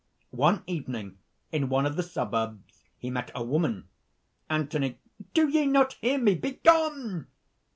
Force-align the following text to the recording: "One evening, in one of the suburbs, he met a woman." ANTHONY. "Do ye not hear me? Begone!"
"One 0.33 0.63
evening, 0.65 1.19
in 1.51 1.69
one 1.69 1.85
of 1.85 1.95
the 1.95 2.01
suburbs, 2.01 2.85
he 2.97 3.11
met 3.11 3.29
a 3.35 3.43
woman." 3.43 3.87
ANTHONY. 4.49 4.97
"Do 5.35 5.47
ye 5.47 5.67
not 5.67 5.93
hear 6.01 6.17
me? 6.17 6.33
Begone!" 6.33 7.27